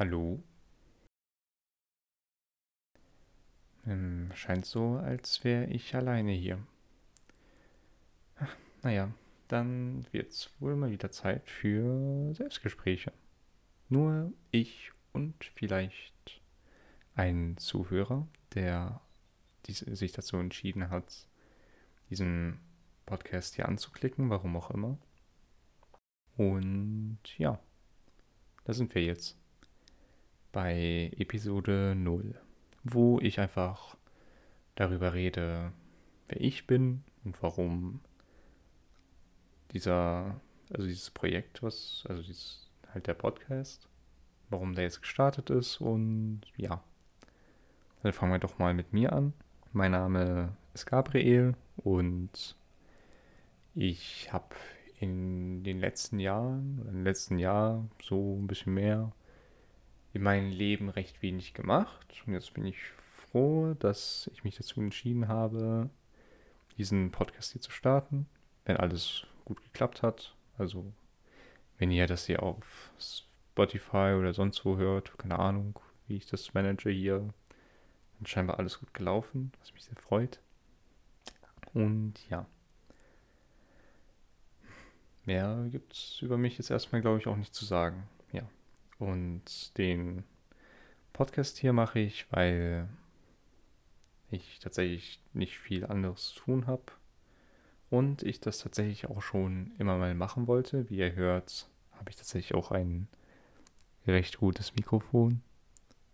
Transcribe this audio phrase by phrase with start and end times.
[0.00, 0.42] Hallo?
[3.84, 6.58] Ähm, scheint so, als wäre ich alleine hier.
[8.36, 9.12] Ach, naja,
[9.48, 13.12] dann wird's wohl mal wieder Zeit für Selbstgespräche.
[13.90, 16.40] Nur ich und vielleicht
[17.14, 19.02] ein Zuhörer, der
[19.66, 21.26] diese, sich dazu entschieden hat,
[22.08, 22.58] diesen
[23.04, 24.96] Podcast hier anzuklicken, warum auch immer.
[26.38, 27.60] Und ja,
[28.64, 29.36] da sind wir jetzt
[30.52, 32.34] bei Episode 0,
[32.84, 33.96] wo ich einfach
[34.74, 35.72] darüber rede,
[36.28, 38.00] wer ich bin und warum
[39.72, 40.40] dieser,
[40.72, 43.88] also dieses Projekt, was, also dieses, halt der Podcast,
[44.48, 46.82] warum der jetzt gestartet ist und ja.
[48.02, 49.34] Dann fangen wir doch mal mit mir an.
[49.72, 52.56] Mein Name ist Gabriel und
[53.74, 54.56] ich habe
[54.98, 59.12] in den letzten Jahren, im letzten Jahr so ein bisschen mehr,
[60.12, 62.22] in meinem Leben recht wenig gemacht.
[62.26, 62.78] Und jetzt bin ich
[63.30, 65.90] froh, dass ich mich dazu entschieden habe,
[66.76, 68.26] diesen Podcast hier zu starten,
[68.64, 70.34] wenn alles gut geklappt hat.
[70.58, 70.92] Also,
[71.78, 76.54] wenn ihr das hier auf Spotify oder sonst wo hört, keine Ahnung, wie ich das
[76.54, 77.18] manage hier,
[78.18, 80.40] dann scheinbar alles gut gelaufen, was mich sehr freut.
[81.72, 82.46] Und ja.
[85.24, 88.08] Mehr gibt es über mich jetzt erstmal, glaube ich, auch nicht zu sagen.
[88.32, 88.42] Ja.
[89.00, 90.24] Und den
[91.14, 92.86] Podcast hier mache ich, weil
[94.30, 96.84] ich tatsächlich nicht viel anderes zu tun habe.
[97.88, 100.88] Und ich das tatsächlich auch schon immer mal machen wollte.
[100.90, 103.08] Wie ihr hört, habe ich tatsächlich auch ein
[104.06, 105.40] recht gutes Mikrofon.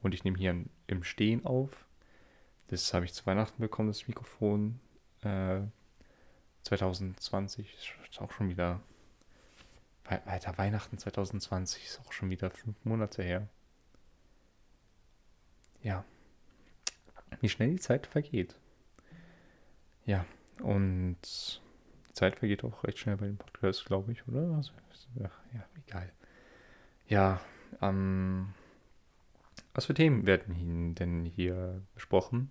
[0.00, 1.88] Und ich nehme hier im Stehen auf.
[2.68, 4.78] Das habe ich zu Weihnachten bekommen, das Mikrofon.
[5.22, 5.62] Äh,
[6.62, 7.74] 2020
[8.08, 8.80] ist auch schon wieder
[10.08, 13.48] Alter, Weihnachten 2020 ist auch schon wieder fünf Monate her.
[15.82, 16.04] Ja.
[17.40, 18.56] Wie schnell die Zeit vergeht.
[20.06, 20.24] Ja,
[20.62, 21.18] und
[22.08, 24.56] die Zeit vergeht auch recht schnell bei den Podcasts, glaube ich, oder?
[24.56, 24.72] Also,
[25.16, 25.30] ja,
[25.86, 26.10] egal.
[27.06, 27.40] Ja,
[27.82, 28.54] ähm,
[29.74, 32.50] was für Themen werden denn hier besprochen?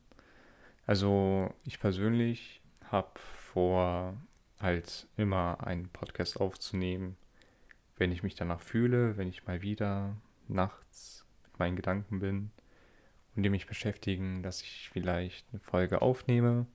[0.86, 4.16] Also, ich persönlich habe vor,
[4.60, 7.18] halt immer einen Podcast aufzunehmen
[7.98, 10.16] wenn ich mich danach fühle, wenn ich mal wieder
[10.48, 12.52] nachts mit meinen Gedanken bin
[13.36, 16.68] und die mich beschäftigen, dass ich vielleicht eine Folge aufnehme,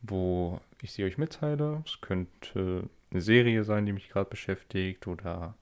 [0.00, 1.82] wo ich sie euch mitteile.
[1.86, 5.54] Es könnte eine Serie sein, die mich gerade beschäftigt oder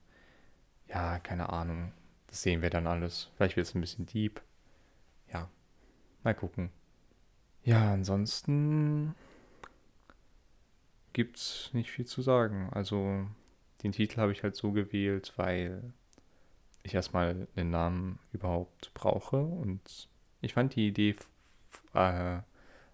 [0.87, 1.91] ja, keine Ahnung.
[2.27, 3.29] Das sehen wir dann alles.
[3.35, 4.41] Vielleicht wird es ein bisschen deep.
[5.31, 5.49] Ja,
[6.23, 6.69] mal gucken.
[7.63, 9.13] Ja, ansonsten
[11.13, 12.69] gibt es nicht viel zu sagen.
[12.71, 13.27] Also
[13.83, 15.93] den Titel habe ich halt so gewählt, weil
[16.83, 20.07] ich erstmal einen Namen überhaupt brauche und
[20.41, 21.15] ich fand die Idee,
[21.93, 22.39] äh,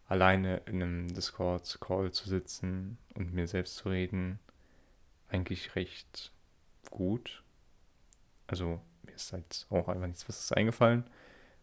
[0.08, 4.40] alleine in einem Discord-Call zu sitzen und mir selbst zu reden,
[5.30, 6.32] eigentlich recht
[6.90, 7.44] gut.
[8.48, 11.04] Also mir ist halt auch einfach nichts Besseres eingefallen.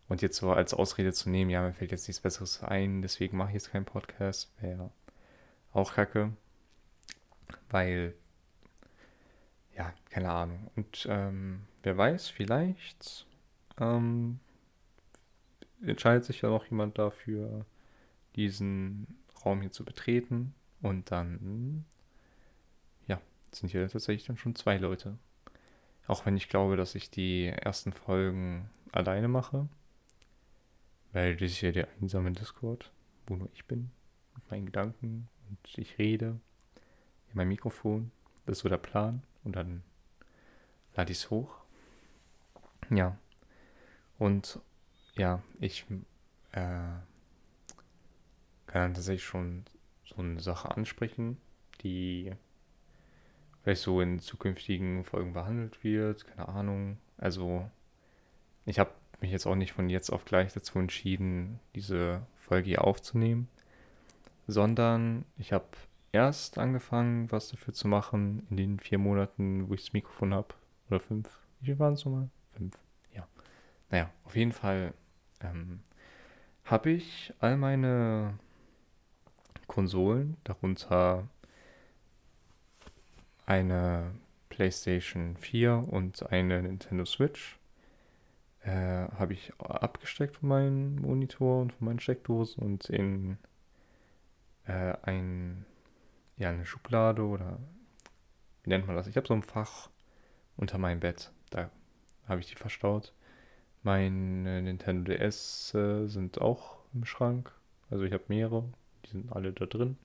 [0.07, 3.39] Und jetzt so als Ausrede zu nehmen, ja, mir fällt jetzt nichts Besseres ein, deswegen
[3.39, 4.91] mache ich jetzt keinen Podcast, wäre
[5.73, 6.33] auch kacke.
[7.71, 8.15] Weil
[9.77, 10.71] ja, keine Ahnung.
[10.77, 13.27] Und ähm, wer weiß, vielleicht
[13.79, 14.39] ähm,
[15.83, 17.67] entscheidet sich ja noch jemand dafür,
[18.37, 19.07] diesen
[19.45, 20.55] Raum hier zu betreten.
[20.83, 21.85] Und dann,
[23.07, 23.21] ja,
[23.53, 25.19] sind hier tatsächlich dann schon zwei Leute.
[26.07, 29.69] Auch wenn ich glaube, dass ich die ersten Folgen alleine mache.
[31.13, 32.93] Weil das ist ja der einsame Discord,
[33.27, 33.91] wo nur ich bin,
[34.35, 36.39] mit meinen Gedanken und ich rede
[37.31, 38.11] in mein Mikrofon.
[38.47, 39.83] Das ist so der Plan und dann
[40.95, 41.57] lade ich es hoch.
[42.91, 43.17] Ja.
[44.19, 44.61] Und
[45.15, 45.87] ja, ich
[46.53, 46.61] äh,
[48.67, 49.65] kann dann tatsächlich schon
[50.05, 51.39] so eine Sache ansprechen,
[51.83, 52.33] die
[53.63, 56.27] vielleicht so in zukünftigen Folgen behandelt wird.
[56.27, 56.99] Keine Ahnung.
[57.17, 57.69] Also,
[58.67, 58.91] ich habe
[59.21, 63.49] mich jetzt auch nicht von jetzt auf gleich dazu entschieden, diese Folge hier aufzunehmen,
[64.47, 65.67] sondern ich habe
[66.15, 70.55] erst angefangen, was dafür zu machen, in den vier Monaten, wo ich das Mikrofon habe.
[70.89, 71.41] Oder fünf.
[71.61, 72.29] Wie viel waren es nochmal?
[72.53, 72.79] Fünf.
[73.13, 73.27] Ja.
[73.91, 74.95] Naja, auf jeden Fall
[75.41, 75.81] ähm,
[76.65, 78.39] habe ich all meine
[79.67, 81.27] Konsolen, darunter
[83.45, 84.13] eine
[84.51, 87.59] PlayStation 4 und eine Nintendo Switch,
[88.63, 93.37] äh, habe ich abgesteckt von meinem Monitor und von meinen Steckdosen und in
[94.67, 95.67] äh, ein
[96.37, 97.59] ja, eine Schublade oder
[98.63, 99.07] wie nennt man das?
[99.07, 99.91] Ich habe so ein Fach
[100.57, 101.33] unter meinem Bett.
[101.51, 101.71] Da
[102.27, 103.13] habe ich die verstaut.
[103.83, 107.53] Meine Nintendo DS äh, sind auch im Schrank.
[107.91, 108.65] Also ich habe mehrere.
[109.05, 109.99] Die sind alle da drin.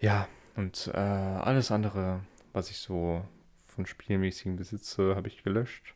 [0.00, 3.24] Ja, und äh, alles andere, was ich so
[3.68, 5.94] von Spielmäßigen besitze, habe ich gelöscht.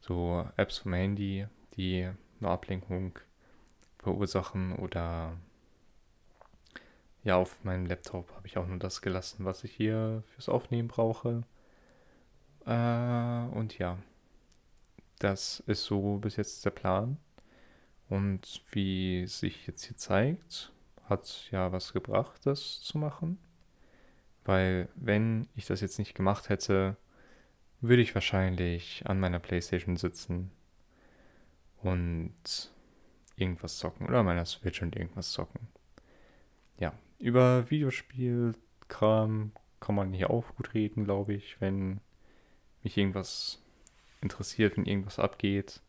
[0.00, 1.46] So Apps vom Handy,
[1.76, 3.18] die eine Ablenkung
[3.98, 5.36] verursachen oder
[7.24, 10.88] ja, auf meinem Laptop habe ich auch nur das gelassen, was ich hier fürs Aufnehmen
[10.88, 11.42] brauche.
[12.66, 13.98] Äh, und ja,
[15.18, 17.18] das ist so bis jetzt der Plan.
[18.08, 20.72] Und wie sich jetzt hier zeigt,
[21.04, 23.38] hat ja was gebracht, das zu machen.
[24.44, 26.96] Weil wenn ich das jetzt nicht gemacht hätte,
[27.80, 30.50] würde ich wahrscheinlich an meiner Playstation sitzen
[31.82, 32.72] und
[33.36, 35.68] irgendwas zocken oder meiner Switch und irgendwas zocken.
[36.78, 36.92] Ja,
[37.22, 42.00] über Videospielkram kann man hier auch gut reden, glaube ich, wenn
[42.82, 43.62] mich irgendwas
[44.20, 45.80] interessiert, wenn irgendwas abgeht.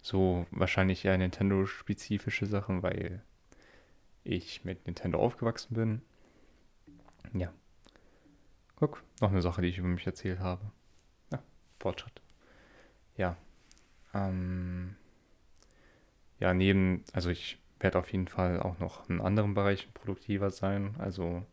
[0.00, 3.22] So wahrscheinlich eher Nintendo-spezifische Sachen, weil
[4.22, 6.02] ich mit Nintendo aufgewachsen bin.
[7.32, 7.52] Ja.
[8.76, 10.70] Guck, noch eine Sache, die ich über mich erzählt habe.
[11.32, 11.42] Ja,
[11.80, 12.22] Fortschritt.
[13.16, 13.36] Ja.
[14.14, 14.94] Ähm,
[16.38, 20.94] ja, neben, also ich werde auf jeden Fall auch noch in anderen Bereichen produktiver sein.
[20.98, 21.44] Also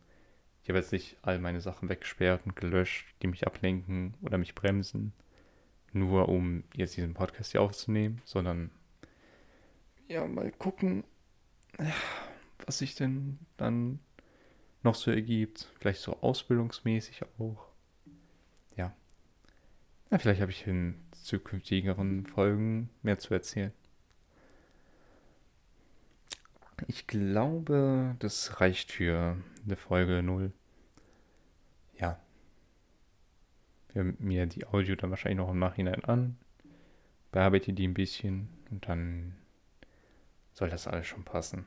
[0.62, 4.54] ich habe jetzt nicht all meine Sachen weggesperrt und gelöscht, die mich ablenken oder mich
[4.54, 5.12] bremsen,
[5.92, 8.70] nur um jetzt diesen Podcast hier aufzunehmen, sondern
[10.08, 11.04] ja, mal gucken,
[12.64, 14.00] was sich denn dann
[14.82, 15.68] noch so ergibt.
[15.78, 17.68] Vielleicht so ausbildungsmäßig auch.
[18.76, 18.94] Ja.
[20.10, 23.72] ja vielleicht habe ich in zukünftigeren Folgen mehr zu erzählen.
[26.88, 30.52] Ich glaube, das reicht für eine Folge 0.
[31.98, 32.20] Ja.
[33.88, 36.36] Wir hören mir die Audio dann wahrscheinlich noch im Nachhinein an,
[37.32, 39.34] bearbeite die ein bisschen und dann
[40.52, 41.66] soll das alles schon passen.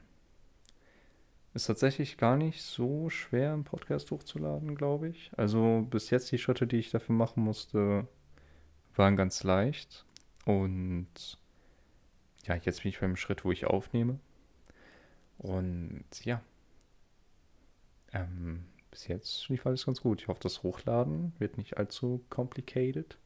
[1.54, 5.32] Ist tatsächlich gar nicht so schwer, einen Podcast hochzuladen, glaube ich.
[5.36, 8.08] Also bis jetzt die Schritte, die ich dafür machen musste,
[8.96, 10.06] waren ganz leicht.
[10.46, 11.38] Und
[12.46, 14.20] ja, jetzt bin ich beim Schritt, wo ich aufnehme.
[15.40, 16.42] Und ja,
[18.12, 20.22] ähm, bis jetzt lief alles ganz gut.
[20.22, 23.18] Ich hoffe, das Hochladen wird nicht allzu complicated.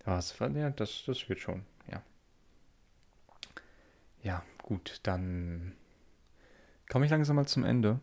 [0.00, 2.02] Das, ja, das, das wird schon, ja.
[4.22, 5.74] Ja, gut, dann
[6.88, 8.00] komme ich langsam mal zum Ende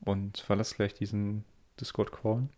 [0.00, 1.44] und verlasse gleich diesen
[1.80, 2.48] Discord-Call.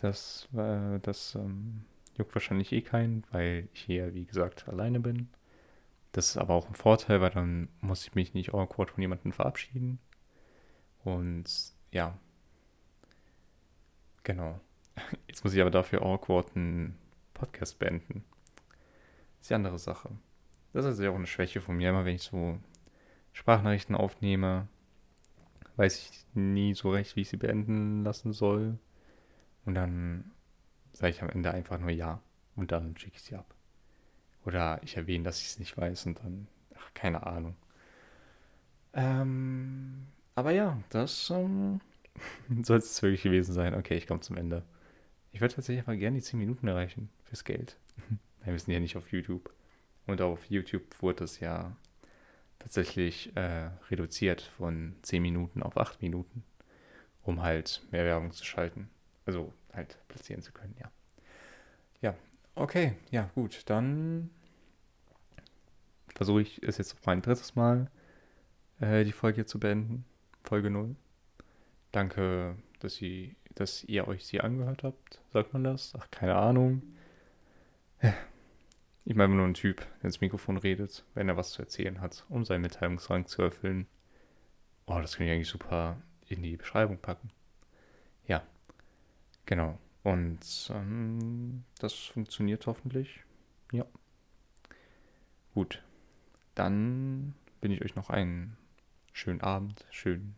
[0.00, 1.84] Das, äh, das ähm,
[2.16, 5.28] juckt wahrscheinlich eh keinen, weil ich hier, wie gesagt, alleine bin.
[6.18, 9.30] Das ist aber auch ein Vorteil, weil dann muss ich mich nicht awkward von jemandem
[9.30, 10.00] verabschieden.
[11.04, 11.44] Und
[11.92, 12.18] ja.
[14.24, 14.58] Genau.
[15.28, 16.98] Jetzt muss ich aber dafür awkward einen
[17.34, 18.24] Podcast beenden.
[19.36, 20.10] Das ist die andere Sache.
[20.72, 22.58] Das ist also auch eine Schwäche von mir, immer wenn ich so
[23.32, 24.66] Sprachnachrichten aufnehme,
[25.76, 28.76] weiß ich nie so recht, wie ich sie beenden lassen soll.
[29.64, 30.32] Und dann
[30.90, 32.20] sage ich am Ende einfach nur ja.
[32.56, 33.54] Und dann schicke ich sie ab.
[34.44, 37.56] Oder ich erwähne, dass ich es nicht weiß und dann, ach, keine Ahnung.
[38.94, 41.80] Ähm, aber ja, das ähm,
[42.62, 43.74] soll es wirklich gewesen sein.
[43.74, 44.62] Okay, ich komme zum Ende.
[45.32, 47.76] Ich würde tatsächlich mal gerne die 10 Minuten erreichen fürs Geld.
[48.40, 49.52] Nein, wir sind ja nicht auf YouTube.
[50.06, 51.76] Und auf YouTube wurde es ja
[52.58, 56.42] tatsächlich äh, reduziert von 10 Minuten auf 8 Minuten,
[57.22, 58.88] um halt mehr Werbung zu schalten.
[59.26, 60.90] Also halt platzieren zu können, ja.
[62.00, 62.14] Ja,
[62.58, 64.30] okay, ja, gut, dann
[66.14, 67.90] versuche ich es jetzt mein drittes Mal,
[68.80, 70.04] äh, die Folge zu beenden.
[70.42, 70.96] Folge 0.
[71.92, 75.20] Danke, dass, Sie, dass ihr euch sie angehört habt.
[75.32, 75.94] Sagt man das?
[75.98, 76.82] Ach, keine Ahnung.
[79.04, 82.26] Ich meine nur ein Typ, der ins Mikrofon redet, wenn er was zu erzählen hat,
[82.28, 83.86] um seinen Mitteilungsrang zu erfüllen.
[84.86, 85.96] Oh, das kann ich eigentlich super
[86.26, 87.30] in die Beschreibung packen.
[88.26, 88.42] Ja,
[89.46, 89.78] genau.
[90.08, 93.24] Und ähm, das funktioniert hoffentlich.
[93.72, 93.84] Ja.
[95.52, 95.82] Gut.
[96.54, 98.56] Dann bin ich euch noch einen
[99.12, 100.34] schönen Abend, schönen,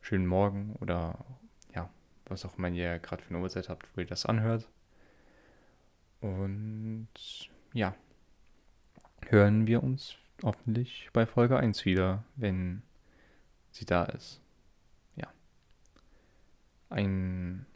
[0.00, 1.24] schönen Morgen oder
[1.72, 1.88] ja,
[2.26, 4.68] was auch immer ihr gerade für eine Uhrzeit habt, wo ihr das anhört.
[6.20, 7.08] Und
[7.72, 7.94] ja,
[9.28, 12.82] hören wir uns hoffentlich bei Folge 1 wieder, wenn
[13.70, 14.40] sie da ist.
[15.14, 15.32] Ja.
[16.90, 17.66] Einen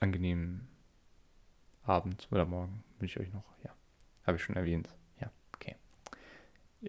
[0.00, 0.68] angenehmen
[1.82, 3.44] Abend oder Morgen wünsche ich euch noch.
[3.64, 3.74] Ja,
[4.24, 4.88] habe ich schon erwähnt.
[5.20, 5.76] Ja, okay.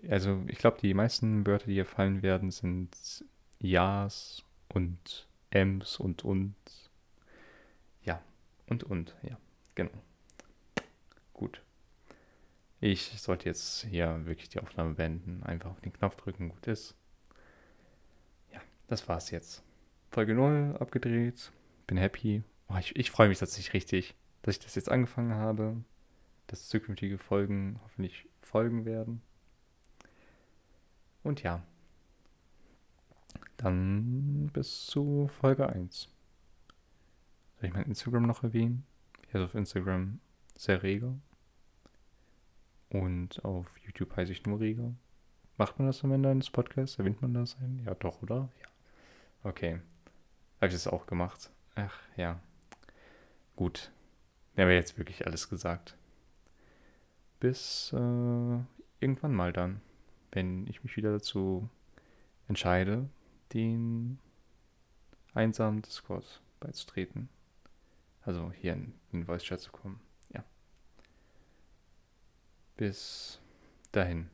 [0.10, 3.26] Also ich glaube, die meisten Wörter, die hier fallen werden, sind
[3.60, 6.56] Ja's und M's und und.
[8.04, 8.22] Ja,
[8.68, 9.38] und und, ja,
[9.76, 9.92] genau.
[11.34, 11.62] gut.
[12.82, 15.44] Ich sollte jetzt hier wirklich die Aufnahme beenden.
[15.44, 16.96] Einfach auf den Knopf drücken, gut ist.
[18.54, 19.64] Ja, das war's jetzt.
[20.12, 21.52] Folge 0 abgedreht.
[21.88, 22.44] Bin happy.
[22.70, 25.78] Oh, ich, ich freue mich tatsächlich richtig, dass ich das jetzt angefangen habe.
[26.48, 29.22] Dass zukünftige Folgen hoffentlich folgen werden.
[31.24, 31.62] Und ja.
[33.58, 36.10] Dann bis zu Folge 1.
[37.60, 38.86] Soll ich mein Instagram noch erwähnen?
[39.28, 40.20] Ich heiße auf Instagram
[40.58, 41.14] sehr rege.
[42.90, 44.96] Und auf YouTube heiße ich nur rege.
[45.58, 46.98] Macht man das am Ende eines Podcasts?
[46.98, 47.58] Erwähnt man das?
[47.86, 48.50] Ja, doch, oder?
[48.62, 49.50] Ja.
[49.50, 49.82] Okay.
[50.58, 51.52] Habe ich das auch gemacht?
[51.76, 52.40] Ach, ja.
[53.60, 53.92] Gut.
[54.56, 55.98] Wir haben jetzt wirklich alles gesagt.
[57.42, 57.98] Bis äh,
[59.02, 59.82] irgendwann mal dann,
[60.32, 61.68] wenn ich mich wieder dazu
[62.48, 63.10] entscheide,
[63.52, 64.18] den
[65.34, 67.28] einsamen Discord beizutreten.
[68.22, 70.00] Also hier in den Voice Chat zu kommen.
[70.34, 70.46] Ja.
[72.78, 73.42] Bis
[73.92, 74.30] dahin.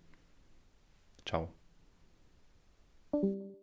[1.25, 1.51] Ciao.